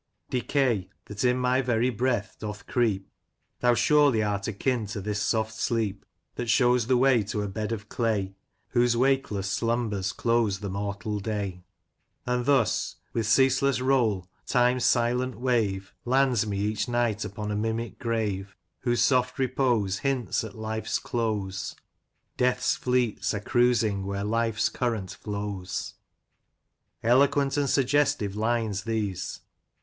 [0.31, 3.07] Decay, that in my very breath doth creep,
[3.59, 6.07] Thou surely art akin to this soft sleep.
[6.37, 8.33] That shews the way To a bed of clay,
[8.69, 11.61] Whose wakeless slumbers close the mortal day.
[12.25, 12.47] 28 Lancashire Characters and Places.
[12.47, 17.99] And thus, with ceaseless roll, time's silent wave Lands me each night upon a mimic
[17.99, 21.75] grave, Whose soft repose Hints at life's close,—
[22.37, 25.93] Death's fleets are cruising where life's current flows.
[27.03, 29.41] Eloquent and suggestive lines these.